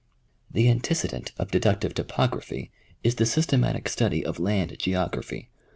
[0.49, 2.71] The antecedent of deductive topography
[3.03, 5.51] is the systematic study of land geography.